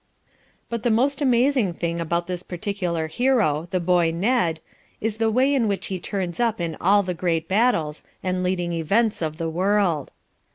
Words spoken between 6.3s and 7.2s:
up in all the